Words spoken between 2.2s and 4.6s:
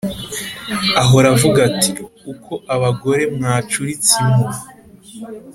Uko abagore mwacuritse impu,